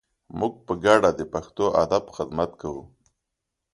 [0.39, 2.83] موږ په ګډه د پښتو ادب خدمت کوو.